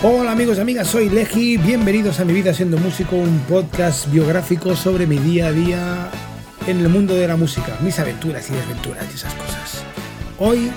Hola 0.00 0.30
amigos 0.30 0.58
y 0.58 0.60
amigas, 0.60 0.86
soy 0.86 1.08
Leji, 1.08 1.56
bienvenidos 1.56 2.20
a 2.20 2.24
Mi 2.24 2.32
Vida 2.32 2.54
Siendo 2.54 2.78
Músico, 2.78 3.16
un 3.16 3.40
podcast 3.48 4.08
biográfico 4.12 4.76
sobre 4.76 5.08
mi 5.08 5.18
día 5.18 5.48
a 5.48 5.52
día 5.52 6.10
en 6.68 6.78
el 6.78 6.88
mundo 6.88 7.16
de 7.16 7.26
la 7.26 7.34
música, 7.34 7.76
mis 7.82 7.98
aventuras 7.98 8.48
y 8.48 8.54
desventuras 8.54 9.04
y 9.10 9.14
esas 9.16 9.34
cosas. 9.34 9.84
Hoy, 10.38 10.70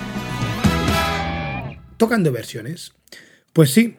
tocando 1.98 2.32
versiones. 2.32 2.94
Pues 3.52 3.70
sí, 3.70 3.94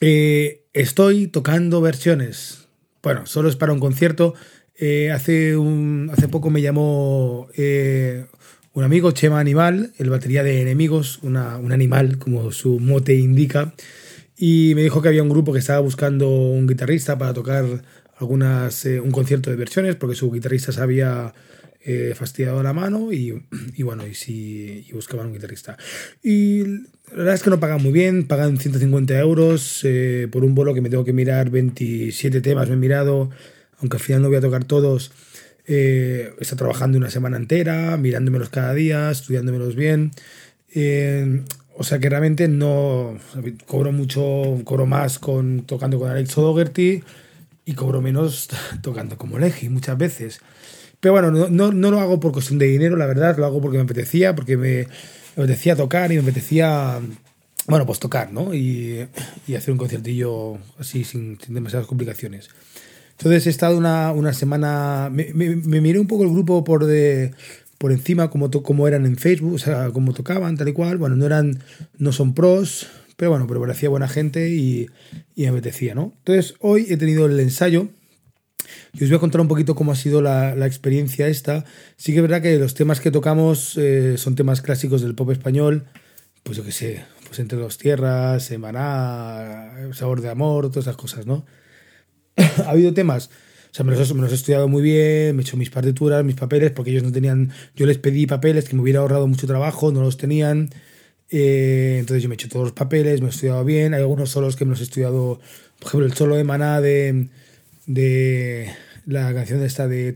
eh, 0.00 0.64
estoy 0.72 1.26
tocando 1.26 1.82
versiones. 1.82 2.66
Bueno, 3.02 3.26
solo 3.26 3.50
es 3.50 3.56
para 3.56 3.74
un 3.74 3.78
concierto. 3.78 4.32
Eh, 4.74 5.10
hace, 5.12 5.58
un, 5.58 6.08
hace 6.14 6.28
poco 6.28 6.48
me 6.48 6.62
llamó 6.62 7.48
eh, 7.58 8.24
un 8.72 8.84
amigo, 8.84 9.12
Chema 9.12 9.38
Animal, 9.38 9.92
el 9.98 10.08
batería 10.08 10.42
de 10.42 10.62
Enemigos, 10.62 11.18
un 11.22 11.36
animal 11.36 12.16
como 12.16 12.52
su 12.52 12.80
mote 12.80 13.16
indica 13.16 13.74
y 14.36 14.72
me 14.74 14.82
dijo 14.82 15.00
que 15.02 15.08
había 15.08 15.22
un 15.22 15.28
grupo 15.28 15.52
que 15.52 15.58
estaba 15.58 15.80
buscando 15.80 16.28
un 16.28 16.66
guitarrista 16.66 17.16
para 17.18 17.32
tocar 17.32 17.64
algunas 18.18 18.84
un 18.84 19.10
concierto 19.10 19.50
de 19.50 19.56
versiones 19.56 19.96
porque 19.96 20.16
su 20.16 20.30
guitarrista 20.30 20.72
se 20.72 20.80
había 20.80 21.34
eh, 21.80 22.14
fastidiado 22.16 22.62
la 22.62 22.72
mano 22.72 23.12
y, 23.12 23.42
y 23.76 23.82
bueno 23.82 24.06
y 24.06 24.14
si 24.14 24.86
buscaban 24.92 25.26
un 25.26 25.32
guitarrista. 25.34 25.76
Y 26.22 26.64
la 27.10 27.18
verdad 27.18 27.34
es 27.34 27.42
que 27.42 27.50
no 27.50 27.60
pagan 27.60 27.82
muy 27.82 27.92
bien 27.92 28.26
pagan 28.26 28.58
150 28.58 29.18
euros 29.18 29.80
eh, 29.84 30.28
por 30.30 30.44
un 30.44 30.54
bolo 30.54 30.74
que 30.74 30.80
me 30.80 30.90
tengo 30.90 31.04
que 31.04 31.12
mirar 31.12 31.50
27 31.50 32.40
temas 32.40 32.68
me 32.68 32.74
he 32.74 32.78
mirado 32.78 33.30
aunque 33.78 33.96
al 33.98 34.02
final 34.02 34.22
no 34.22 34.28
voy 34.28 34.38
a 34.38 34.40
tocar 34.40 34.64
todos 34.64 35.12
eh, 35.66 36.32
está 36.40 36.56
trabajando 36.56 36.98
una 36.98 37.10
semana 37.10 37.36
entera 37.36 37.96
mirándomelos 37.96 38.48
cada 38.48 38.74
día 38.74 39.10
estudiándomelos 39.10 39.76
bien 39.76 40.10
eh, 40.74 41.42
o 41.78 41.84
sea 41.84 41.98
que 41.98 42.08
realmente 42.08 42.48
no 42.48 43.18
cobro 43.66 43.92
mucho, 43.92 44.60
cobro 44.64 44.86
más 44.86 45.18
con 45.18 45.62
tocando 45.62 45.98
con 45.98 46.10
Alex 46.10 46.36
O'Dougherty 46.38 47.02
y 47.64 47.74
cobro 47.74 48.00
menos 48.00 48.48
tocando 48.82 49.16
como 49.18 49.38
Legi 49.38 49.68
muchas 49.68 49.98
veces. 49.98 50.40
Pero 51.00 51.12
bueno, 51.12 51.30
no, 51.30 51.48
no, 51.48 51.72
no, 51.72 51.90
lo 51.90 52.00
hago 52.00 52.18
por 52.18 52.32
cuestión 52.32 52.58
de 52.58 52.66
dinero, 52.66 52.96
la 52.96 53.06
verdad, 53.06 53.36
lo 53.36 53.44
hago 53.44 53.60
porque 53.60 53.76
me 53.76 53.84
apetecía, 53.84 54.34
porque 54.34 54.56
me, 54.56 54.86
apetecía 55.36 55.76
tocar 55.76 56.10
y 56.10 56.14
me 56.14 56.22
apetecía, 56.22 57.00
bueno, 57.66 57.84
pues 57.84 58.00
tocar, 58.00 58.32
¿no? 58.32 58.54
Y, 58.54 59.06
y 59.46 59.54
hacer 59.54 59.72
un 59.72 59.78
conciertillo 59.78 60.56
así 60.78 61.04
sin, 61.04 61.38
demasiadas 61.48 61.86
complicaciones. 61.86 62.48
Entonces 63.18 63.46
he 63.46 63.50
estado 63.50 63.76
una, 63.76 64.12
una 64.12 64.32
semana, 64.32 65.10
me, 65.12 65.32
me 65.34 65.80
miré 65.80 65.98
un 65.98 66.06
poco 66.06 66.24
el 66.24 66.30
grupo 66.30 66.64
por 66.64 66.86
de 66.86 67.32
por 67.78 67.92
encima 67.92 68.30
como, 68.30 68.50
como 68.50 68.88
eran 68.88 69.06
en 69.06 69.16
Facebook, 69.16 69.54
o 69.54 69.58
sea, 69.58 69.90
como 69.90 70.12
tocaban, 70.12 70.56
tal 70.56 70.68
y 70.68 70.72
cual. 70.72 70.98
Bueno, 70.98 71.16
no 71.16 71.26
eran, 71.26 71.62
no 71.98 72.12
son 72.12 72.34
pros, 72.34 72.88
pero 73.16 73.30
bueno, 73.30 73.46
pero 73.46 73.60
parecía 73.60 73.88
buena 73.88 74.08
gente 74.08 74.50
y, 74.50 74.88
y 75.34 75.42
me 75.42 75.48
apetecía, 75.48 75.94
¿no? 75.94 76.14
Entonces, 76.18 76.54
hoy 76.60 76.86
he 76.88 76.96
tenido 76.96 77.26
el 77.26 77.38
ensayo 77.40 77.88
y 78.92 79.04
os 79.04 79.10
voy 79.10 79.16
a 79.16 79.20
contar 79.20 79.40
un 79.40 79.48
poquito 79.48 79.74
cómo 79.74 79.92
ha 79.92 79.96
sido 79.96 80.22
la, 80.22 80.54
la 80.54 80.66
experiencia 80.66 81.28
esta. 81.28 81.64
Sí 81.96 82.12
que 82.12 82.18
es 82.18 82.22
verdad 82.22 82.42
que 82.42 82.58
los 82.58 82.74
temas 82.74 83.00
que 83.00 83.10
tocamos 83.10 83.76
eh, 83.76 84.16
son 84.18 84.34
temas 84.34 84.62
clásicos 84.62 85.02
del 85.02 85.14
pop 85.14 85.30
español, 85.30 85.86
pues 86.42 86.56
yo 86.56 86.64
qué 86.64 86.72
sé, 86.72 87.04
pues 87.26 87.38
Entre 87.40 87.58
dos 87.58 87.76
tierras, 87.76 88.44
Semaná, 88.44 89.72
Sabor 89.92 90.20
de 90.20 90.30
amor, 90.30 90.68
todas 90.70 90.84
esas 90.84 90.96
cosas, 90.96 91.26
¿no? 91.26 91.44
ha 92.36 92.70
habido 92.70 92.94
temas 92.94 93.30
sea, 93.76 93.84
me 93.84 93.94
los, 93.94 94.32
he 94.32 94.34
estudiado 94.34 94.68
muy 94.68 94.82
bien, 94.82 95.36
me 95.36 95.42
he 95.42 95.44
hecho 95.44 95.58
mis 95.58 95.68
partituras, 95.68 96.24
mis 96.24 96.34
papeles, 96.34 96.70
porque 96.70 96.92
ellos 96.92 97.02
no 97.02 97.12
tenían. 97.12 97.50
Yo 97.74 97.84
les 97.84 97.98
pedí 97.98 98.26
papeles 98.26 98.68
que 98.68 98.74
me 98.74 98.80
hubiera 98.80 99.00
ahorrado 99.00 99.26
mucho 99.26 99.46
trabajo, 99.46 99.92
no 99.92 100.00
los 100.00 100.16
tenían. 100.16 100.70
Eh, 101.28 101.98
entonces 102.00 102.22
yo 102.22 102.30
me 102.30 102.34
he 102.34 102.36
hecho 102.36 102.48
todos 102.48 102.64
los 102.64 102.72
papeles, 102.72 103.20
me 103.20 103.26
he 103.26 103.30
estudiado 103.30 103.64
bien. 103.66 103.92
Hay 103.92 104.00
algunos 104.00 104.30
solos 104.30 104.56
que 104.56 104.64
me 104.64 104.70
los 104.70 104.80
he 104.80 104.84
estudiado, 104.84 105.40
por 105.78 105.88
ejemplo, 105.88 106.06
el 106.06 106.14
solo 106.14 106.36
de 106.36 106.44
Maná 106.44 106.80
de, 106.80 107.28
de 107.86 108.72
la 109.04 109.34
canción 109.34 109.62
esta 109.62 109.86
de. 109.86 110.14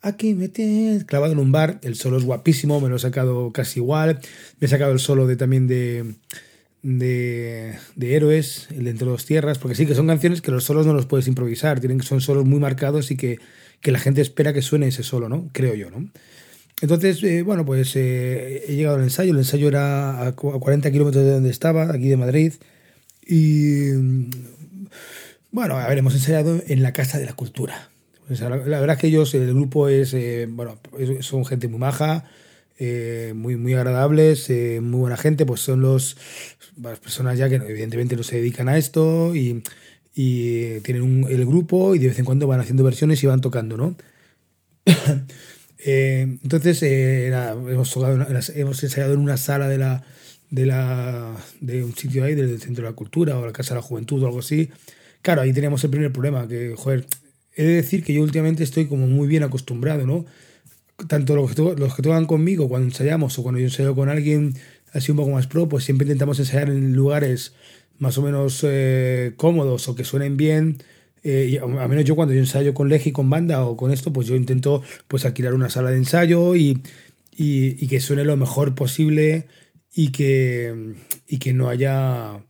Aquí 0.00 0.34
me 0.34 0.48
tienes 0.48 1.04
clavado 1.04 1.32
en 1.32 1.38
un 1.38 1.52
bar. 1.52 1.78
El 1.82 1.94
solo 1.94 2.16
es 2.16 2.24
guapísimo, 2.24 2.80
me 2.80 2.88
lo 2.88 2.96
he 2.96 3.00
sacado 3.00 3.52
casi 3.52 3.80
igual. 3.80 4.20
Me 4.60 4.66
he 4.66 4.70
sacado 4.70 4.92
el 4.92 4.98
solo 4.98 5.26
de 5.26 5.36
también 5.36 5.66
de 5.66 6.14
de, 6.86 7.74
de, 7.96 8.14
héroes, 8.14 8.68
el 8.70 8.84
de 8.84 8.90
Entre 8.90 9.08
dos 9.08 9.26
Tierras, 9.26 9.58
porque 9.58 9.74
sí 9.74 9.86
que 9.86 9.96
son 9.96 10.06
canciones 10.06 10.40
que 10.40 10.52
los 10.52 10.64
solos 10.64 10.86
no 10.86 10.92
los 10.92 11.06
puedes 11.06 11.26
improvisar, 11.26 11.80
tienen, 11.80 12.00
son 12.02 12.20
solos 12.20 12.44
muy 12.44 12.60
marcados 12.60 13.10
y 13.10 13.16
que, 13.16 13.40
que 13.80 13.90
la 13.90 13.98
gente 13.98 14.20
espera 14.20 14.52
que 14.52 14.62
suene 14.62 14.86
ese 14.86 15.02
solo, 15.02 15.28
¿no? 15.28 15.48
Creo 15.52 15.74
yo, 15.74 15.90
¿no? 15.90 16.08
Entonces, 16.80 17.22
eh, 17.24 17.42
bueno, 17.42 17.64
pues 17.66 17.96
eh, 17.96 18.64
he 18.68 18.76
llegado 18.76 18.96
al 18.96 19.02
ensayo, 19.02 19.32
el 19.32 19.38
ensayo 19.38 19.66
era 19.66 20.28
a 20.28 20.32
40 20.36 20.90
kilómetros 20.92 21.24
de 21.24 21.32
donde 21.32 21.50
estaba, 21.50 21.92
aquí 21.92 22.08
de 22.08 22.16
Madrid, 22.16 22.52
y 23.26 23.90
bueno, 25.50 25.76
a 25.76 25.88
ver, 25.88 25.98
hemos 25.98 26.14
ensayado 26.14 26.62
en 26.68 26.82
la 26.82 26.92
Casa 26.92 27.18
de 27.18 27.26
la 27.26 27.32
Cultura. 27.32 27.90
O 28.30 28.34
la, 28.34 28.50
la, 28.50 28.80
verdad 28.80 28.92
es 28.92 28.98
que 29.00 29.06
ellos, 29.08 29.34
el 29.34 29.52
grupo 29.54 29.88
es, 29.88 30.14
eh, 30.14 30.46
bueno, 30.48 30.78
son 31.20 31.44
gente 31.44 31.66
muy 31.66 31.80
maja, 31.80 32.24
eh, 32.78 33.32
muy, 33.34 33.56
muy 33.56 33.74
agradables, 33.74 34.50
eh, 34.50 34.80
muy 34.82 35.00
buena 35.00 35.16
gente, 35.16 35.46
pues 35.46 35.60
son 35.60 35.80
los, 35.80 36.16
las 36.80 36.98
personas 36.98 37.38
ya 37.38 37.48
que 37.48 37.56
evidentemente 37.56 38.16
no 38.16 38.22
se 38.22 38.36
dedican 38.36 38.68
a 38.68 38.76
esto 38.76 39.34
y, 39.34 39.62
y 40.14 40.80
tienen 40.80 41.26
el 41.28 41.46
grupo 41.46 41.94
y 41.94 41.98
de 41.98 42.08
vez 42.08 42.18
en 42.18 42.24
cuando 42.24 42.46
van 42.46 42.60
haciendo 42.60 42.84
versiones 42.84 43.22
y 43.22 43.26
van 43.26 43.40
tocando, 43.40 43.76
¿no? 43.76 43.96
eh, 45.78 46.38
entonces, 46.42 46.82
hemos, 46.82 47.90
tocado, 47.90 48.26
hemos 48.54 48.82
ensayado 48.82 49.14
en 49.14 49.20
una 49.20 49.36
sala 49.36 49.68
de 49.68 49.78
la, 49.78 50.04
de, 50.50 50.66
la, 50.66 51.36
de 51.60 51.84
un 51.84 51.94
sitio 51.94 52.24
ahí, 52.24 52.34
del 52.34 52.60
Centro 52.60 52.84
de 52.84 52.90
la 52.90 52.96
Cultura 52.96 53.38
o 53.38 53.46
la 53.46 53.52
Casa 53.52 53.74
de 53.74 53.80
la 53.80 53.86
Juventud 53.86 54.22
o 54.22 54.26
algo 54.26 54.40
así. 54.40 54.70
Claro, 55.22 55.42
ahí 55.42 55.52
teníamos 55.52 55.82
el 55.84 55.90
primer 55.90 56.12
problema, 56.12 56.46
que, 56.46 56.74
joder, 56.76 57.06
he 57.54 57.64
de 57.64 57.74
decir 57.74 58.04
que 58.04 58.12
yo 58.12 58.22
últimamente 58.22 58.62
estoy 58.62 58.86
como 58.86 59.06
muy 59.06 59.26
bien 59.26 59.42
acostumbrado, 59.42 60.06
¿no? 60.06 60.26
Tanto 61.08 61.36
los 61.36 61.54
que, 61.54 61.62
los 61.62 61.94
que 61.94 62.02
tocan 62.02 62.26
conmigo 62.26 62.68
cuando 62.68 62.88
ensayamos 62.88 63.38
o 63.38 63.42
cuando 63.42 63.60
yo 63.60 63.66
ensayo 63.66 63.94
con 63.94 64.08
alguien 64.08 64.54
así 64.92 65.10
un 65.10 65.18
poco 65.18 65.30
más 65.30 65.46
pro, 65.46 65.68
pues 65.68 65.84
siempre 65.84 66.06
intentamos 66.06 66.38
ensayar 66.38 66.70
en 66.70 66.94
lugares 66.94 67.54
más 67.98 68.16
o 68.18 68.22
menos 68.22 68.60
eh, 68.62 69.34
cómodos 69.36 69.88
o 69.88 69.94
que 69.94 70.04
suenen 70.04 70.36
bien. 70.36 70.78
Eh, 71.22 71.60
a 71.60 71.88
menos 71.88 72.04
yo 72.04 72.14
cuando 72.14 72.34
yo 72.34 72.40
ensayo 72.40 72.72
con 72.72 72.88
Legi, 72.88 73.12
con 73.12 73.28
banda 73.28 73.64
o 73.64 73.76
con 73.76 73.90
esto, 73.90 74.12
pues 74.12 74.26
yo 74.26 74.36
intento 74.36 74.82
pues 75.08 75.24
alquilar 75.24 75.54
una 75.54 75.70
sala 75.70 75.90
de 75.90 75.96
ensayo 75.96 76.54
y, 76.54 76.82
y, 77.36 77.82
y 77.84 77.88
que 77.88 78.00
suene 78.00 78.24
lo 78.24 78.36
mejor 78.36 78.74
posible 78.74 79.46
y 79.92 80.12
que, 80.12 80.94
y 81.26 81.38
que 81.38 81.52
no 81.52 81.68
haya 81.68 82.45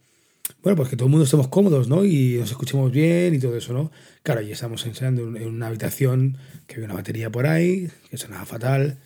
bueno, 0.67 0.79
pues 0.79 0.89
que 0.89 0.97
todo 0.97 1.07
el 1.07 1.13
mundo 1.13 1.27
estemos 1.27 1.47
cómodos, 1.47 1.87
¿no? 1.87 2.05
Y 2.05 2.39
nos 2.41 2.51
escuchemos 2.51 2.91
bien 2.91 3.33
y 3.33 3.39
todo 3.39 3.57
eso, 3.57 3.73
¿no? 3.73 3.93
Claro, 4.25 4.43
y 4.43 4.51
estamos 4.51 4.85
ensayando 4.85 5.23
en 5.23 5.47
una 5.47 5.69
habitación 5.69 6.39
que 6.67 6.75
había 6.75 6.87
una 6.87 6.95
batería 6.95 7.31
por 7.31 7.47
ahí, 7.47 7.89
que 8.11 8.19
sonaba 8.19 8.45
fatal. 8.47 8.99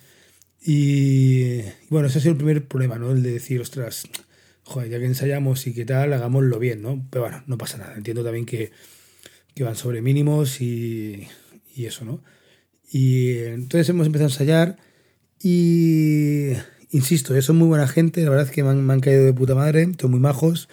Y, 0.59 1.59
y 1.59 1.63
bueno, 1.91 2.07
ese 2.07 2.17
ha 2.17 2.21
sido 2.21 2.31
el 2.31 2.37
primer 2.37 2.67
problema, 2.67 2.97
¿no? 2.97 3.11
El 3.11 3.21
de 3.21 3.33
decir, 3.33 3.61
ostras, 3.61 4.05
joder, 4.63 4.89
ya 4.89 4.97
que 4.97 5.05
ensayamos 5.05 5.67
y 5.67 5.75
qué 5.75 5.85
tal, 5.85 6.13
hagámoslo 6.13 6.57
bien, 6.57 6.81
¿no? 6.81 7.07
Pero 7.11 7.25
bueno, 7.25 7.43
no 7.45 7.59
pasa 7.59 7.77
nada. 7.77 7.93
Entiendo 7.95 8.23
también 8.23 8.47
que, 8.47 8.71
que 9.53 9.63
van 9.63 9.75
sobre 9.75 10.01
mínimos 10.01 10.61
y, 10.61 11.27
y 11.75 11.85
eso, 11.85 12.05
¿no? 12.05 12.23
Y 12.91 13.37
entonces 13.37 13.87
hemos 13.87 14.07
empezado 14.07 14.29
a 14.29 14.31
ensayar 14.31 14.77
y, 15.39 16.53
insisto, 16.89 17.39
son 17.39 17.57
muy 17.57 17.67
buena 17.67 17.87
gente, 17.87 18.23
la 18.23 18.31
verdad 18.31 18.47
es 18.47 18.51
que 18.51 18.63
me 18.63 18.71
han, 18.71 18.83
me 18.83 18.93
han 18.93 18.99
caído 18.99 19.25
de 19.25 19.33
puta 19.33 19.53
madre, 19.53 19.87
son 19.99 20.09
muy 20.09 20.19
majos. 20.19 20.67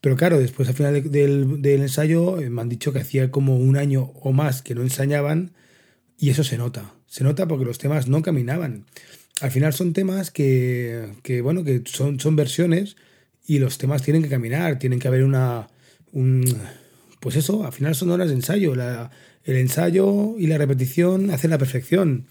Pero 0.00 0.16
claro, 0.16 0.38
después 0.38 0.68
al 0.68 0.74
final 0.74 0.94
de, 0.94 1.02
del, 1.02 1.60
del, 1.60 1.82
ensayo 1.82 2.40
eh, 2.40 2.50
me 2.50 2.60
han 2.60 2.68
dicho 2.68 2.92
que 2.92 3.00
hacía 3.00 3.30
como 3.30 3.56
un 3.56 3.76
año 3.76 4.12
o 4.14 4.32
más 4.32 4.62
que 4.62 4.74
no 4.74 4.82
ensañaban 4.82 5.52
y 6.18 6.30
eso 6.30 6.44
se 6.44 6.58
nota. 6.58 6.94
Se 7.06 7.24
nota 7.24 7.48
porque 7.48 7.64
los 7.64 7.78
temas 7.78 8.08
no 8.08 8.22
caminaban. 8.22 8.84
Al 9.40 9.50
final 9.50 9.72
son 9.72 9.92
temas 9.92 10.30
que, 10.30 11.14
que 11.22 11.40
bueno, 11.40 11.64
que 11.64 11.82
son, 11.86 12.20
son 12.20 12.36
versiones 12.36 12.96
y 13.46 13.58
los 13.58 13.78
temas 13.78 14.02
tienen 14.02 14.22
que 14.22 14.28
caminar, 14.28 14.78
tienen 14.78 14.98
que 14.98 15.08
haber 15.08 15.24
una... 15.24 15.68
Un, 16.12 16.44
pues 17.20 17.36
eso, 17.36 17.64
al 17.66 17.72
final 17.72 17.94
son 17.94 18.10
horas 18.10 18.28
de 18.28 18.34
ensayo. 18.34 18.74
La, 18.74 19.10
el 19.44 19.56
ensayo 19.56 20.36
y 20.38 20.46
la 20.46 20.58
repetición 20.58 21.30
hacen 21.30 21.50
la 21.50 21.58
perfección 21.58 22.26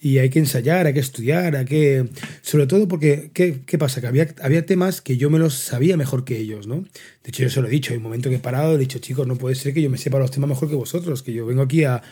y 0.00 0.18
hay 0.18 0.30
que 0.30 0.38
ensayar, 0.38 0.86
hay 0.86 0.94
que 0.94 1.00
estudiar, 1.00 1.56
hay 1.56 1.64
que... 1.64 2.08
Sobre 2.42 2.66
todo 2.66 2.86
porque, 2.86 3.30
¿qué, 3.34 3.60
qué 3.66 3.78
pasa? 3.78 4.00
Que 4.00 4.06
había, 4.06 4.28
había 4.42 4.64
temas 4.64 5.00
que 5.00 5.16
yo 5.16 5.28
me 5.28 5.38
los 5.38 5.54
sabía 5.54 5.96
mejor 5.96 6.24
que 6.24 6.38
ellos, 6.38 6.68
¿no? 6.68 6.82
De 7.24 7.30
hecho, 7.30 7.42
yo 7.42 7.50
se 7.50 7.60
lo 7.60 7.66
he 7.66 7.70
dicho, 7.70 7.92
hay 7.92 7.96
un 7.96 8.04
momento 8.04 8.30
que 8.30 8.36
he 8.36 8.40
parado, 8.40 8.76
he 8.76 8.78
dicho, 8.78 9.00
chicos, 9.00 9.26
no 9.26 9.36
puede 9.36 9.56
ser 9.56 9.74
que 9.74 9.82
yo 9.82 9.90
me 9.90 9.98
sepa 9.98 10.18
los 10.18 10.30
temas 10.30 10.48
mejor 10.48 10.68
que 10.68 10.76
vosotros, 10.76 11.22
que 11.22 11.32
yo 11.32 11.46
vengo 11.46 11.62
aquí 11.62 11.82
a, 11.82 12.02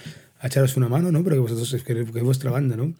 a 0.41 0.47
echaros 0.47 0.77
una 0.77 0.89
mano, 0.89 1.13
¿no? 1.13 1.23
Pero 1.23 1.37
que 1.37 1.41
vosotros 1.41 1.73
es, 1.75 1.85
que, 1.85 1.93
es 1.93 2.23
vuestra 2.23 2.51
banda, 2.51 2.77
¿no? 2.77 2.93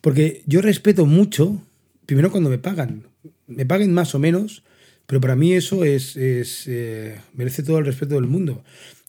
Porque 0.00 0.42
yo 0.46 0.60
respeto 0.60 1.06
mucho, 1.06 1.62
primero 2.06 2.32
cuando 2.32 2.50
me 2.50 2.58
pagan, 2.58 3.04
me 3.46 3.64
paguen 3.64 3.92
más 3.94 4.14
o 4.16 4.18
menos, 4.18 4.64
pero 5.06 5.20
para 5.20 5.36
mí 5.36 5.52
eso 5.52 5.84
es, 5.84 6.16
es 6.16 6.64
eh, 6.66 7.16
merece 7.34 7.62
todo 7.62 7.78
el 7.78 7.86
respeto 7.86 8.16
del 8.16 8.26
mundo. 8.26 8.64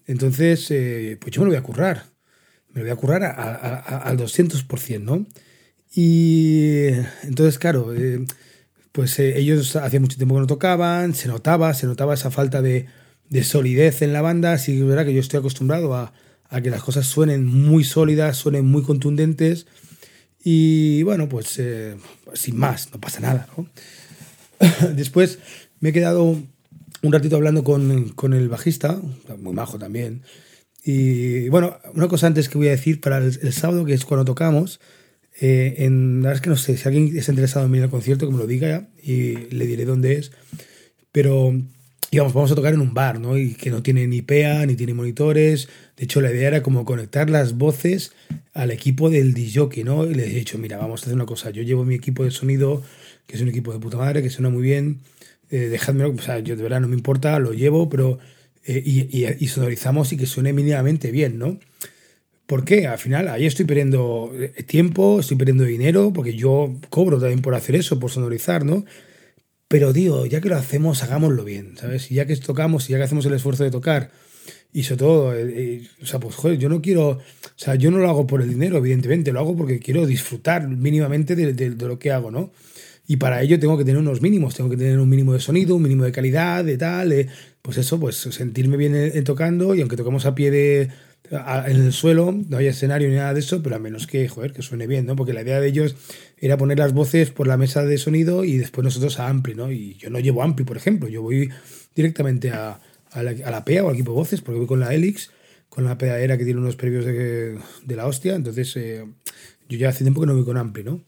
Entonces, 0.06 0.70
eh, 0.70 1.18
pues 1.20 1.32
yo 1.32 1.42
me 1.42 1.46
lo 1.46 1.52
voy 1.52 1.58
a 1.58 1.64
currar 1.64 2.11
me 2.74 2.82
voy 2.82 2.92
a 2.92 2.96
currar 2.96 3.24
a, 3.24 3.32
a, 3.32 3.76
a, 3.76 3.98
al 4.00 4.18
200%, 4.18 5.02
¿no? 5.02 5.26
Y 5.94 6.88
entonces, 7.24 7.60
claro, 7.60 7.94
eh, 7.94 8.26
pues 8.92 9.20
eh, 9.20 9.38
ellos 9.38 9.76
hacía 9.76 10.00
mucho 10.00 10.18
tiempo 10.18 10.36
que 10.36 10.42
no 10.42 10.48
tocaban, 10.48 11.14
se 11.14 11.28
notaba, 11.28 11.74
se 11.74 11.86
notaba 11.86 12.14
esa 12.14 12.32
falta 12.32 12.62
de, 12.62 12.88
de 13.30 13.44
solidez 13.44 14.02
en 14.02 14.14
la 14.14 14.22
banda. 14.22 14.58
Sí 14.58 14.80
es 14.80 14.86
verdad 14.86 15.06
que 15.06 15.14
yo 15.14 15.20
estoy 15.20 15.40
acostumbrado 15.40 15.96
a, 15.96 16.14
que 16.62 16.70
las 16.70 16.84
cosas 16.84 17.08
suenen 17.08 17.46
muy 17.46 17.84
sólidas, 17.84 18.38
suenen 18.38 18.66
muy 18.66 18.84
contundentes. 18.84 19.68
Y 20.44 21.04
bueno, 21.04 21.30
pues 21.30 21.60
eh, 21.60 21.96
sin 22.34 22.58
más, 22.58 22.92
no 22.92 23.00
pasa 23.00 23.20
nada. 23.20 23.48
Después 24.96 25.40
me 25.80 25.90
he 25.90 25.94
quedado 25.94 26.24
un 26.24 27.12
ratito 27.12 27.36
hablando 27.36 27.64
con, 27.64 28.10
con, 28.10 28.34
el 28.34 28.50
bajista, 28.50 29.00
muy 29.40 29.54
majo 29.54 29.80
también. 29.80 30.24
Y 30.84 31.50
bueno, 31.50 31.78
una 31.94 32.08
cosa 32.08 32.28
antes 32.28 32.50
que 32.50 32.58
voy 32.58 32.68
a 32.68 32.72
decir 32.72 33.02
para 33.02 33.20
el, 33.20 33.54
sábado, 33.54 33.86
que 33.86 33.94
es 33.94 34.06
cuando 34.06 34.26
tocamos, 34.26 34.80
eh, 35.40 35.76
en, 35.80 36.22
la 36.22 36.30
verdad 36.30 36.36
es 36.36 36.42
que 36.42 36.50
no 36.50 36.56
sé, 36.56 36.78
si 36.78 36.88
alguien 36.88 37.16
está 37.16 37.32
interesado 37.32 37.66
en 37.66 37.72
venir 37.72 37.84
al 37.84 37.92
concierto, 37.92 38.26
que 38.26 38.34
me 38.34 38.40
lo 38.40 38.48
diga 38.48 38.68
ya 38.68 38.90
y 39.04 39.36
le 39.54 39.66
diré 39.68 39.86
dónde 39.86 40.14
es. 40.14 40.32
Pero, 41.12 41.54
digamos, 42.12 42.34
vamos 42.34 42.52
a 42.52 42.56
tocar 42.56 42.74
en 42.74 42.82
un 42.82 42.94
bar, 42.94 43.20
¿no? 43.20 43.38
Y 43.38 43.54
que 43.54 43.70
no 43.70 43.84
tiene 43.84 44.08
ni 44.08 44.22
PEA, 44.22 44.66
ni 44.66 44.76
tiene 44.76 44.94
monitores. 44.94 45.70
De 45.98 46.06
hecho, 46.06 46.20
la 46.22 46.32
idea 46.32 46.48
era 46.48 46.64
como 46.64 46.84
conectar 46.84 47.30
las 47.30 47.58
voces 47.58 48.14
al 48.54 48.72
equipo 48.72 49.10
del 49.10 49.34
DJ, 49.34 49.84
¿no? 49.84 50.06
Y 50.06 50.16
les 50.16 50.28
he 50.28 50.36
dicho, 50.36 50.58
mira, 50.58 50.78
vamos 50.78 51.02
a 51.02 51.04
hacer 51.06 51.16
una 51.16 51.26
cosa. 51.26 51.52
Yo 51.52 51.62
llevo 51.62 51.86
mi 51.86 51.96
equipo 51.96 52.24
de 52.24 52.32
sonido, 52.32 52.82
que 53.28 53.36
es 53.36 53.42
un 53.42 53.50
equipo 53.50 53.72
de 53.72 53.80
puta 53.80 53.98
madre, 53.98 54.24
que 54.24 54.30
suena 54.32 54.50
muy 54.50 54.64
bien. 54.64 55.00
Eh, 55.52 55.68
dejadme, 55.68 56.06
o 56.06 56.18
sea, 56.18 56.40
yo 56.40 56.56
de 56.56 56.64
verdad 56.64 56.82
no 56.82 56.88
me 56.88 56.96
importa, 56.96 57.38
lo 57.38 57.54
llevo, 57.54 57.88
pero. 57.90 58.18
Eh, 58.66 58.82
y, 58.86 59.26
y, 59.44 59.48
sonorizamos 59.48 60.14
y 60.14 60.18
que 60.18 60.28
suene 60.28 60.54
mínimamente 60.54 61.10
bien, 61.10 61.40
¿no? 61.40 61.60
¿Por 62.46 62.64
qué? 62.64 62.86
Al 62.86 63.00
final 63.00 63.28
ahí 63.28 63.48
estoy 63.48 63.66
perdiendo 63.66 64.32
eh, 64.36 64.64
tiempo, 64.64 65.20
estoy 65.20 65.38
perdiendo 65.38 65.64
dinero, 65.64 66.12
porque 66.14 66.36
yo 66.36 66.76
cobro 66.90 67.20
también 67.20 67.42
por 67.42 67.56
hacer 67.56 67.76
eso, 67.76 68.00
por 68.00 68.12
sonorizar, 68.12 68.64
¿no? 68.64 68.86
Pero 69.68 69.94
digo, 69.94 70.26
ya 70.26 70.42
que 70.42 70.50
lo 70.50 70.58
hacemos, 70.58 71.02
hagámoslo 71.02 71.44
bien, 71.44 71.76
¿sabes? 71.78 72.12
Y 72.12 72.16
ya 72.16 72.28
que 72.28 72.36
tocamos, 72.36 72.88
y 72.90 72.92
ya 72.92 72.98
que 72.98 73.06
hacemos 73.06 73.26
el 73.26 73.34
esfuerzo 73.34 73.64
de 73.64 73.72
tocar, 73.72 74.12
y 74.74 74.84
sobre 74.84 75.00
todo, 75.00 75.36
eh, 75.36 75.88
o 76.02 76.06
sea, 76.06 76.20
pues 76.20 76.36
joder, 76.36 76.60
yo 76.60 76.70
no 76.70 76.82
quiero, 76.82 77.10
o 77.10 77.22
sea, 77.56 77.76
yo 77.76 77.90
no 77.90 77.98
lo 77.98 78.10
hago 78.10 78.28
por 78.28 78.42
el 78.42 78.50
dinero, 78.50 78.78
evidentemente, 78.78 79.32
lo 79.32 79.40
hago 79.40 79.56
porque 79.56 79.80
quiero 79.80 80.06
disfrutar 80.06 80.68
mínimamente 80.68 81.36
de 81.36 81.70
lo 81.88 81.98
que 81.98 82.12
hago, 82.12 82.32
¿no? 82.32 82.52
Y 83.12 83.18
para 83.18 83.42
ello 83.42 83.60
tengo 83.60 83.78
que 83.78 83.84
tener 83.84 84.00
unos 84.00 84.22
mínimos, 84.22 84.56
tengo 84.56 84.70
que 84.70 84.78
tener 84.78 84.98
un 84.98 85.10
mínimo 85.10 85.34
de 85.34 85.42
sonido, 85.42 85.76
un 85.76 85.82
mínimo 85.82 86.06
de 86.06 86.14
calidad, 86.14 86.64
de 86.64 86.78
tal, 86.78 87.14
pues 87.62 87.78
eso, 87.78 88.00
pues 88.00 88.16
sentirme 88.16 88.78
bien 88.78 88.96
en, 88.96 89.24
tocando 89.26 89.76
y 89.76 89.82
aunque 89.82 89.98
toquemos 89.98 90.26
a 90.26 90.34
pie 90.34 90.50
de 90.50 90.90
en 91.30 91.76
el 91.76 91.92
suelo, 91.92 92.34
no 92.48 92.56
hay 92.56 92.68
escenario 92.68 93.10
ni 93.10 93.16
nada 93.16 93.34
de 93.34 93.42
eso, 93.42 93.62
pero 93.62 93.76
a 93.76 93.80
menos 93.80 94.08
que, 94.08 94.30
joder, 94.30 94.54
que 94.54 94.62
suene 94.62 94.88
bien, 94.88 95.06
¿no? 95.08 95.18
Porque 95.18 95.34
la 95.34 95.42
idea 95.42 95.60
de 95.60 95.68
ellos 95.68 95.98
era 96.38 96.56
poner 96.56 96.80
las 96.80 96.94
voces 96.94 97.32
por 97.32 97.48
la 97.48 97.58
mesa 97.58 97.84
de 97.84 97.98
sonido 97.98 98.46
y 98.46 98.58
después 98.58 98.86
nosotros 98.86 99.20
a 99.20 99.28
Ampli, 99.28 99.56
¿no? 99.56 99.74
Y 99.74 99.96
yo 99.96 100.10
no 100.10 100.22
llevo 100.22 100.42
Ampli, 100.42 100.64
por 100.64 100.78
ejemplo, 100.78 101.10
yo 101.10 101.22
voy 101.22 101.50
directamente 101.94 102.52
a, 102.52 102.80
a, 103.12 103.24
la, 103.24 103.32
a 103.32 103.52
la 103.52 103.66
PEA 103.66 103.84
o 103.84 103.90
al 103.90 103.96
equipo 103.96 104.14
de 104.14 104.20
voces, 104.20 104.40
porque 104.40 104.60
voy 104.60 104.68
con 104.68 104.80
la 104.80 104.94
Helix, 104.94 105.32
con 105.68 105.84
la 105.84 105.98
era 106.00 106.38
que 106.38 106.46
tiene 106.46 106.62
unos 106.62 106.78
previos 106.78 107.04
de, 107.04 107.58
de 107.84 107.96
la 107.98 108.08
hostia, 108.08 108.36
entonces 108.36 108.74
eh, 108.78 109.04
yo 109.68 109.78
ya 109.78 109.90
hace 109.90 110.06
tiempo 110.06 110.22
que 110.22 110.28
no 110.28 110.34
voy 110.34 110.46
con 110.46 110.56
Ampli, 110.56 110.86
¿no? 110.86 111.02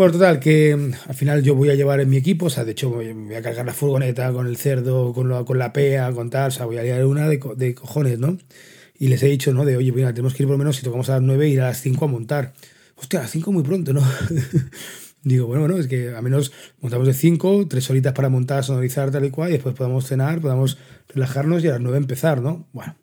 Bueno, 0.00 0.14
total, 0.14 0.40
que 0.40 0.72
al 0.72 1.14
final 1.14 1.42
yo 1.42 1.54
voy 1.54 1.68
a 1.68 1.74
llevar 1.74 2.00
en 2.00 2.08
mi 2.08 2.16
equipo, 2.16 2.46
o 2.46 2.48
sea, 2.48 2.64
de 2.64 2.72
hecho 2.72 2.88
voy 2.88 3.34
a 3.34 3.42
cargar 3.42 3.66
la 3.66 3.74
furgoneta 3.74 4.32
con 4.32 4.46
el 4.46 4.56
cerdo, 4.56 5.12
con, 5.12 5.28
lo, 5.28 5.44
con 5.44 5.58
la 5.58 5.74
PEA, 5.74 6.10
con 6.12 6.30
tal, 6.30 6.48
o 6.48 6.50
sea, 6.50 6.64
voy 6.64 6.78
a 6.78 6.82
liar 6.82 7.04
una 7.04 7.28
de, 7.28 7.38
de 7.56 7.74
cojones, 7.74 8.18
¿no? 8.18 8.38
Y 8.98 9.08
les 9.08 9.22
he 9.22 9.26
dicho, 9.26 9.52
¿no? 9.52 9.66
De, 9.66 9.76
oye, 9.76 9.92
mira, 9.92 10.14
tenemos 10.14 10.32
que 10.32 10.42
ir 10.42 10.46
por 10.46 10.54
lo 10.54 10.58
menos, 10.58 10.76
si 10.76 10.84
tocamos 10.84 11.10
a 11.10 11.16
las 11.16 11.20
9, 11.20 11.48
ir 11.50 11.60
a 11.60 11.64
las 11.66 11.82
5 11.82 12.02
a 12.02 12.08
montar. 12.08 12.54
Hostia, 12.96 13.18
a 13.18 13.22
las 13.24 13.30
5 13.30 13.52
muy 13.52 13.62
pronto, 13.62 13.92
¿no? 13.92 14.00
Digo, 15.22 15.46
bueno, 15.46 15.64
bueno, 15.66 15.76
es 15.76 15.86
que 15.86 16.16
a 16.16 16.22
menos 16.22 16.50
montamos 16.80 17.06
de 17.06 17.12
5, 17.12 17.66
3 17.68 17.90
horitas 17.90 18.14
para 18.14 18.30
montar, 18.30 18.64
sonorizar, 18.64 19.10
tal 19.10 19.26
y 19.26 19.30
cual, 19.30 19.50
y 19.50 19.52
después 19.52 19.74
podamos 19.74 20.06
cenar, 20.06 20.40
podamos 20.40 20.78
relajarnos 21.08 21.62
y 21.62 21.68
a 21.68 21.72
las 21.72 21.80
9 21.82 21.98
empezar, 21.98 22.40
¿no? 22.40 22.66
Bueno. 22.72 22.96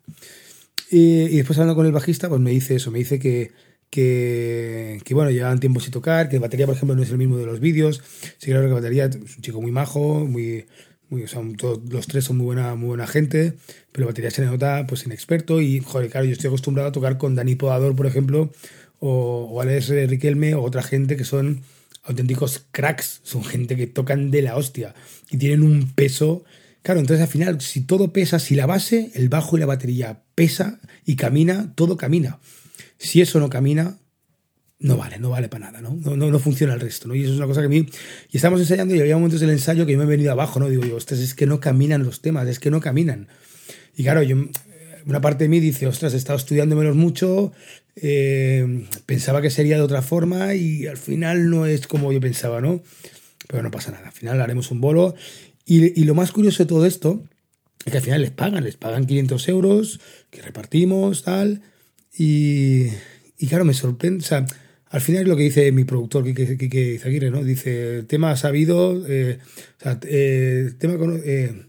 Y, 0.90 1.26
y 1.26 1.36
después 1.36 1.60
hablando 1.60 1.76
con 1.76 1.86
el 1.86 1.92
bajista, 1.92 2.28
pues 2.28 2.40
me 2.40 2.50
dice 2.50 2.74
eso, 2.74 2.90
me 2.90 2.98
dice 2.98 3.20
que, 3.20 3.52
que, 3.90 5.00
que, 5.04 5.14
bueno, 5.14 5.30
llevaban 5.30 5.60
tiempo 5.60 5.80
sin 5.80 5.92
tocar, 5.92 6.28
que 6.28 6.36
el 6.36 6.42
batería, 6.42 6.66
por 6.66 6.74
ejemplo, 6.74 6.94
no 6.94 7.02
es 7.02 7.10
el 7.10 7.18
mismo 7.18 7.38
de 7.38 7.46
los 7.46 7.60
vídeos. 7.60 8.02
Sí, 8.38 8.50
claro 8.50 8.68
que 8.68 8.74
batería 8.74 9.06
es 9.06 9.16
un 9.16 9.42
chico 9.42 9.60
muy 9.60 9.72
majo, 9.72 10.26
muy, 10.26 10.66
muy, 11.08 11.22
o 11.22 11.28
sea, 11.28 11.42
todos 11.56 11.80
los 11.90 12.06
tres 12.06 12.24
son 12.24 12.36
muy 12.36 12.46
buena, 12.46 12.74
muy 12.74 12.88
buena 12.88 13.06
gente, 13.06 13.54
pero 13.92 14.06
la 14.06 14.10
batería 14.10 14.30
se 14.30 14.44
nota 14.44 14.86
pues 14.86 15.06
inexperto 15.06 15.60
y, 15.60 15.80
joder, 15.80 16.10
claro, 16.10 16.26
yo 16.26 16.32
estoy 16.32 16.48
acostumbrado 16.48 16.90
a 16.90 16.92
tocar 16.92 17.18
con 17.18 17.34
Dani 17.34 17.54
Podador, 17.54 17.96
por 17.96 18.06
ejemplo, 18.06 18.50
o, 19.00 19.48
o 19.50 19.60
Alex 19.60 19.88
Riquelme 19.88 20.54
o 20.54 20.62
otra 20.62 20.82
gente 20.82 21.16
que 21.16 21.24
son 21.24 21.62
auténticos 22.02 22.66
cracks, 22.70 23.20
son 23.22 23.44
gente 23.44 23.76
que 23.76 23.86
tocan 23.86 24.30
de 24.30 24.42
la 24.42 24.56
hostia 24.56 24.94
y 25.30 25.36
tienen 25.36 25.62
un 25.62 25.92
peso. 25.92 26.44
Claro, 26.82 27.00
entonces 27.00 27.22
al 27.22 27.30
final, 27.30 27.60
si 27.60 27.82
todo 27.82 28.12
pesa, 28.12 28.38
si 28.38 28.54
la 28.54 28.66
base, 28.66 29.10
el 29.14 29.28
bajo 29.28 29.56
y 29.56 29.60
la 29.60 29.66
batería 29.66 30.22
pesa 30.34 30.80
y 31.04 31.16
camina, 31.16 31.72
todo 31.74 31.96
camina. 31.96 32.38
Si 32.98 33.20
eso 33.20 33.40
no 33.40 33.48
camina, 33.48 33.98
no 34.80 34.96
vale, 34.96 35.18
no 35.18 35.30
vale 35.30 35.48
para 35.48 35.66
nada, 35.66 35.80
¿no? 35.80 35.94
No, 35.94 36.16
no, 36.16 36.30
no 36.30 36.38
funciona 36.38 36.74
el 36.74 36.80
resto, 36.80 37.08
¿no? 37.08 37.14
Y 37.14 37.22
eso 37.22 37.32
es 37.32 37.38
una 37.38 37.46
cosa 37.46 37.60
que 37.60 37.66
a 37.66 37.70
mí... 37.70 37.86
Y 38.30 38.36
estamos 38.36 38.60
ensayando 38.60 38.94
y 38.94 39.00
había 39.00 39.16
momentos 39.16 39.40
del 39.40 39.50
ensayo 39.50 39.86
que 39.86 39.92
yo 39.92 39.98
me 39.98 40.04
he 40.04 40.08
venido 40.08 40.30
abajo, 40.30 40.60
¿no? 40.60 40.68
Digo 40.68 40.84
yo, 40.84 40.96
ostras, 40.96 41.20
es 41.20 41.34
que 41.34 41.46
no 41.46 41.58
caminan 41.60 42.04
los 42.04 42.20
temas, 42.20 42.46
es 42.48 42.60
que 42.60 42.70
no 42.70 42.80
caminan. 42.80 43.28
Y 43.96 44.04
claro, 44.04 44.22
yo, 44.22 44.36
una 45.06 45.20
parte 45.20 45.44
de 45.44 45.48
mí 45.48 45.58
dice, 45.58 45.86
ostras, 45.86 46.14
he 46.14 46.16
estado 46.16 46.38
estudiándomelos 46.38 46.94
mucho, 46.94 47.52
eh, 47.96 48.86
pensaba 49.06 49.42
que 49.42 49.50
sería 49.50 49.76
de 49.76 49.82
otra 49.82 50.02
forma 50.02 50.54
y 50.54 50.86
al 50.86 50.96
final 50.96 51.50
no 51.50 51.66
es 51.66 51.86
como 51.88 52.12
yo 52.12 52.20
pensaba, 52.20 52.60
¿no? 52.60 52.82
Pero 53.48 53.62
no 53.62 53.70
pasa 53.70 53.90
nada, 53.90 54.06
al 54.06 54.12
final 54.12 54.40
haremos 54.40 54.70
un 54.70 54.80
bolo. 54.80 55.16
Y, 55.64 56.00
y 56.00 56.04
lo 56.04 56.14
más 56.14 56.30
curioso 56.30 56.62
de 56.62 56.68
todo 56.68 56.86
esto 56.86 57.24
es 57.84 57.90
que 57.90 57.98
al 57.98 58.04
final 58.04 58.20
les 58.20 58.30
pagan, 58.30 58.62
les 58.62 58.76
pagan 58.76 59.06
500 59.06 59.48
euros, 59.48 60.00
que 60.30 60.42
repartimos, 60.42 61.24
tal. 61.24 61.62
Y, 62.16 62.88
y 63.38 63.46
claro, 63.46 63.64
me 63.64 63.74
sorprende, 63.74 64.24
o 64.24 64.26
sea, 64.26 64.44
al 64.90 65.00
final 65.00 65.22
es 65.22 65.28
lo 65.28 65.36
que 65.36 65.42
dice 65.42 65.70
mi 65.72 65.84
productor, 65.84 66.24
Quique, 66.24 66.56
Quique 66.56 66.94
Izaguirre, 66.94 67.30
¿no? 67.30 67.44
Dice, 67.44 68.04
tema 68.04 68.36
sabido, 68.36 69.04
eh, 69.06 69.38
o 69.78 69.82
sea, 69.82 70.00
eh, 70.04 70.72
tema, 70.78 70.94
eh, 71.24 71.66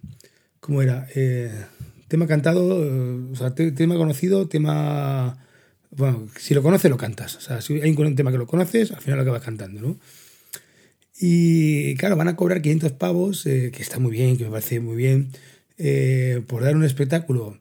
¿cómo 0.60 0.82
era? 0.82 1.08
Eh, 1.16 1.52
tema 2.08 2.28
cantado, 2.28 2.84
eh, 2.84 3.32
o 3.32 3.36
sea, 3.36 3.54
te, 3.54 3.72
tema 3.72 3.96
conocido, 3.96 4.48
tema... 4.48 5.46
Bueno, 5.92 6.30
si 6.38 6.54
lo 6.54 6.62
conoces, 6.62 6.90
lo 6.90 6.98
cantas. 6.98 7.36
O 7.36 7.42
sea, 7.42 7.62
si 7.62 7.82
hay 7.82 7.92
un 7.92 8.16
tema 8.16 8.32
que 8.32 8.38
lo 8.38 8.48
conoces, 8.48 8.92
al 8.92 9.02
final 9.02 9.18
lo 9.18 9.24
acabas 9.24 9.44
cantando, 9.44 9.82
¿no? 9.82 10.00
Y 11.20 11.96
claro, 11.96 12.16
van 12.16 12.28
a 12.30 12.36
cobrar 12.36 12.62
500 12.62 12.94
pavos, 12.94 13.44
que 13.44 13.72
está 13.80 14.00
muy 14.00 14.12
bien, 14.12 14.38
que 14.38 14.46
me 14.46 14.52
parece 14.52 14.80
muy 14.80 14.96
bien, 14.96 15.32
por 16.48 16.64
dar 16.64 16.76
un 16.76 16.84
espectáculo 16.86 17.60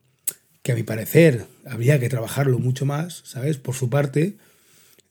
que 0.68 0.72
a 0.72 0.74
mi 0.74 0.82
parecer 0.82 1.46
habría 1.64 1.98
que 1.98 2.10
trabajarlo 2.10 2.58
mucho 2.58 2.84
más, 2.84 3.22
¿sabes? 3.24 3.56
Por 3.56 3.74
su 3.74 3.88
parte, 3.88 4.36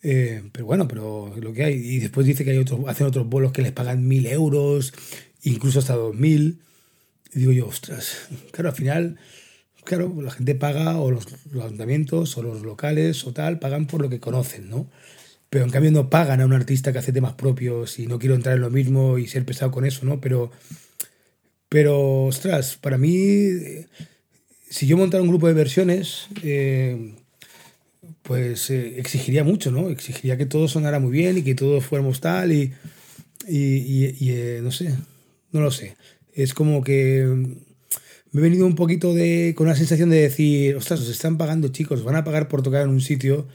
eh, 0.04 0.44
pero 0.52 0.68
bueno, 0.68 0.88
pero 0.88 1.34
lo 1.36 1.52
que 1.52 1.64
hay. 1.64 1.74
Y 1.74 1.98
después 1.98 2.28
dice 2.28 2.46
que 2.46 2.52
hay 2.52 2.60
otros, 2.60 2.82
hacen 2.88 3.08
otros 3.08 3.28
bolos 3.28 3.54
que 3.54 3.64
les 3.64 3.72
pagan 3.72 4.08
mil 4.08 4.28
euros, 4.28 4.94
incluso 5.42 5.80
hasta 5.80 5.96
dos 5.96 6.16
mil. 6.16 6.60
Y 7.34 7.40
digo 7.40 7.54
yo, 7.54 7.66
ostras, 7.66 8.28
claro, 8.52 8.70
al 8.70 8.76
final, 8.76 9.18
claro, 9.84 10.14
la 10.22 10.30
gente 10.30 10.54
paga, 10.54 11.00
o 11.00 11.10
los, 11.10 11.26
los, 11.52 11.66
ayuntamientos, 11.66 12.38
o 12.38 12.44
los 12.44 12.62
locales, 12.62 13.26
o 13.26 13.34
tal, 13.34 13.58
pagan 13.58 13.88
por 13.88 14.04
lo 14.04 14.10
que 14.10 14.20
conocen, 14.20 14.70
¿no? 14.70 14.92
Pero 15.50 15.66
en 15.66 15.72
cambio 15.72 15.90
no 15.90 16.12
pagan 16.12 16.40
a 16.40 16.46
un 16.46 16.54
artista 16.54 16.94
que 16.94 17.00
hace 17.00 17.14
temas 17.14 17.34
propios 17.34 17.98
y 17.98 18.06
no 18.06 18.20
quiero 18.20 18.36
entrar 18.36 18.58
en 18.58 18.62
lo 18.62 18.70
mismo 18.70 19.18
y 19.18 19.26
ser 19.26 19.44
pesado 19.44 19.72
con 19.72 19.86
eso, 19.86 20.06
¿no? 20.06 20.22
Pero, 20.22 20.52
pero 21.68 22.26
ostras, 22.26 22.78
para 22.78 23.00
mí, 23.00 23.88
si 24.70 24.88
yo 24.88 24.98
montara 24.98 25.24
un 25.24 25.30
grupo 25.30 25.48
de 25.48 25.54
versiones, 25.54 26.28
eh, 26.44 27.14
pues 28.24 28.70
eh, 28.70 29.00
exigiría 29.00 29.44
mucho, 29.44 29.72
¿no? 29.72 29.90
Exigiría 29.90 30.38
que 30.38 30.46
todo 30.46 30.68
sonara 30.68 31.00
muy 31.00 31.12
bien 31.12 31.38
y 31.38 31.44
que 31.44 31.56
todos 31.56 31.86
fuéramos 31.86 32.20
tal 32.20 32.52
y, 32.52 32.74
y, 33.48 34.30
eh, 34.30 34.60
no 34.62 34.72
sé, 34.72 34.94
no 35.52 35.62
lo 35.62 35.72
sé. 35.72 35.96
Es 36.34 36.54
como 36.54 36.84
que 36.84 37.26
me 38.32 38.42
he 38.42 38.44
venido 38.44 38.66
un 38.66 38.76
poquito 38.76 39.14
de, 39.14 39.54
con 39.56 39.68
una 39.68 39.76
sensación 39.76 40.10
de 40.10 40.22
decir, 40.22 40.76
ostras, 40.76 41.02
os 41.02 41.10
están 41.10 41.38
pagando 41.38 41.70
chicos, 41.70 42.04
van 42.04 42.16
a 42.16 42.24
pagar 42.24 42.48
por 42.48 42.62
tocar 42.62 42.84
en 42.84 42.90
un 42.90 43.02
sitio, 43.02 43.48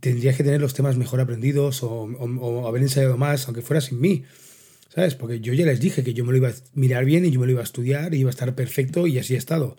tendrías 0.00 0.36
que 0.36 0.44
tener 0.44 0.60
los 0.60 0.74
temas 0.74 0.96
mejor 0.96 1.20
aprendidos 1.20 1.82
o, 1.82 1.90
o, 1.90 2.24
o 2.24 2.68
haber 2.68 2.82
ensayado 2.82 3.16
más, 3.16 3.46
aunque 3.46 3.62
fuera 3.62 3.80
sin 3.80 4.00
mí. 4.00 4.24
¿Sabes? 4.92 5.14
Porque 5.14 5.38
yo 5.38 5.52
ya 5.52 5.64
les 5.64 5.78
dije 5.78 6.02
que 6.02 6.14
yo 6.14 6.24
me 6.24 6.32
lo 6.32 6.38
iba 6.38 6.48
a 6.48 6.54
mirar 6.74 7.04
bien 7.04 7.24
y 7.24 7.30
yo 7.30 7.38
me 7.38 7.46
lo 7.46 7.52
iba 7.52 7.60
a 7.60 7.64
estudiar 7.64 8.12
y 8.12 8.18
iba 8.18 8.28
a 8.28 8.32
estar 8.32 8.56
perfecto 8.56 9.06
y 9.06 9.18
así 9.20 9.34
he 9.34 9.38
estado. 9.38 9.76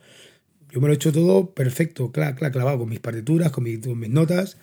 Yo 0.71 0.79
me 0.79 0.87
lo 0.87 0.93
he 0.93 0.95
hecho 0.95 1.11
todo 1.11 1.53
perfecto, 1.53 2.11
clac, 2.11 2.37
clac, 2.37 2.53
clavado, 2.53 2.79
con 2.79 2.89
mis 2.89 2.99
partituras, 2.99 3.51
con 3.51 3.65
mis, 3.65 3.85
notas. 4.09 4.57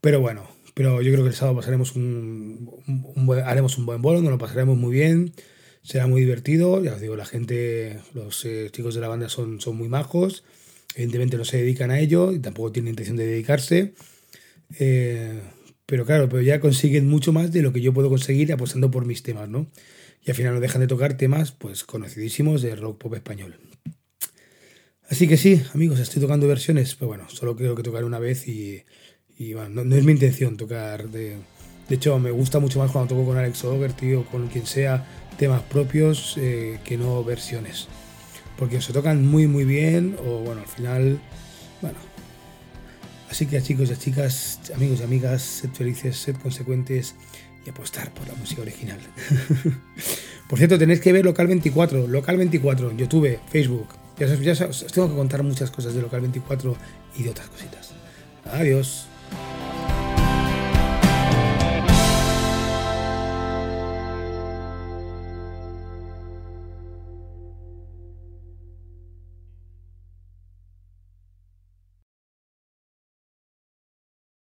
Pero 0.00 0.20
bueno, 0.20 0.48
pero 0.74 1.00
yo 1.00 1.12
creo 1.12 1.24
que 1.24 1.30
el 1.30 1.36
sábado 1.36 1.56
pasaremos 1.56 1.94
un 1.94 2.68
buen, 3.14 3.44
haremos 3.44 3.78
un 3.78 3.86
buen 3.86 4.02
bolo, 4.02 4.20
nos 4.20 4.32
lo 4.32 4.38
pasaremos 4.38 4.76
muy 4.76 4.92
bien, 4.92 5.32
será 5.82 6.08
muy 6.08 6.22
divertido. 6.22 6.82
Ya 6.82 6.94
os 6.94 7.00
digo, 7.00 7.16
la 7.16 7.24
gente, 7.24 8.00
los 8.14 8.44
eh, 8.44 8.68
chicos 8.72 8.94
de 8.94 9.00
la 9.00 9.08
banda 9.08 9.28
son, 9.28 9.60
son 9.60 9.76
muy 9.76 9.88
majos, 9.88 10.44
evidentemente 10.94 11.36
no 11.36 11.44
se 11.44 11.58
dedican 11.58 11.90
a 11.92 12.00
ello 12.00 12.32
y 12.32 12.40
tampoco 12.40 12.72
tienen 12.72 12.90
intención 12.90 13.16
de 13.16 13.26
dedicarse. 13.26 13.94
Eh, 14.78 15.40
pero 15.86 16.04
claro, 16.04 16.28
pero 16.28 16.42
ya 16.42 16.58
consiguen 16.58 17.08
mucho 17.08 17.32
más 17.32 17.52
de 17.52 17.62
lo 17.62 17.72
que 17.72 17.80
yo 17.80 17.92
puedo 17.92 18.08
conseguir 18.08 18.52
apostando 18.52 18.90
por 18.90 19.04
mis 19.04 19.22
temas, 19.22 19.48
¿no? 19.48 19.68
Y 20.24 20.30
al 20.30 20.36
final 20.36 20.54
no 20.54 20.60
dejan 20.60 20.80
de 20.80 20.86
tocar 20.86 21.16
temas, 21.16 21.52
pues, 21.52 21.84
conocidísimos 21.84 22.62
de 22.62 22.76
rock 22.76 22.98
pop 22.98 23.14
español. 23.14 23.58
Así 25.12 25.28
que 25.28 25.36
sí, 25.36 25.62
amigos, 25.74 26.00
estoy 26.00 26.22
tocando 26.22 26.48
versiones, 26.48 26.94
pero 26.94 27.08
bueno, 27.08 27.28
solo 27.28 27.54
quiero 27.54 27.74
que 27.74 27.82
tocar 27.82 28.02
una 28.04 28.18
vez 28.18 28.48
y, 28.48 28.82
bueno, 29.52 29.84
no, 29.84 29.94
es 29.94 30.04
mi 30.04 30.12
intención 30.12 30.56
tocar 30.56 31.10
de... 31.10 31.36
De 31.86 31.96
hecho, 31.96 32.18
me 32.18 32.30
gusta 32.30 32.60
mucho 32.60 32.78
más 32.78 32.90
cuando 32.90 33.14
toco 33.14 33.26
con 33.26 33.36
Alex 33.36 33.62
O'Dougherty 33.62 34.14
o 34.14 34.24
con 34.24 34.48
quien 34.48 34.64
sea 34.64 35.06
temas 35.36 35.60
propios 35.64 36.38
eh, 36.38 36.78
que 36.82 36.96
no 36.96 37.22
versiones. 37.24 37.88
Porque 38.56 38.80
se 38.80 38.94
tocan 38.94 39.26
muy 39.26 39.46
muy 39.46 39.66
bien 39.66 40.16
o 40.24 40.38
bueno, 40.38 40.62
al 40.62 40.66
final, 40.66 41.20
bueno. 41.82 41.98
Así 43.28 43.44
que 43.44 43.60
chicos 43.60 43.90
y 43.90 43.96
chicas, 43.96 44.60
amigos 44.74 45.00
y 45.00 45.02
amigas, 45.02 45.42
sed 45.42 45.72
felices, 45.74 46.16
sed 46.16 46.36
consecuentes 46.36 47.16
y 47.66 47.68
apostar 47.68 48.14
por 48.14 48.26
la 48.28 48.34
música 48.36 48.62
original. 48.62 49.00
por 50.48 50.56
cierto, 50.56 50.78
tenéis 50.78 51.00
que 51.00 51.12
ver 51.12 51.26
Local 51.26 51.48
24, 51.48 52.06
Local 52.06 52.38
24, 52.38 52.96
YouTube, 52.96 53.38
Facebook. 53.50 54.01
Ya, 54.26 54.66
os 54.66 54.86
tengo 54.92 55.08
que 55.08 55.14
contar 55.14 55.42
muchas 55.42 55.70
cosas 55.70 55.94
de 55.94 56.02
Local 56.02 56.20
24 56.20 56.76
y 57.16 57.22
de 57.24 57.30
otras 57.30 57.48
cositas. 57.48 57.90
Adiós. 58.44 59.06